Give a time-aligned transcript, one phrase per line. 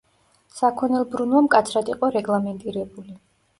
[0.59, 3.19] საქონელბრუნვა მკაცრად იყო რეგლამენტირებული.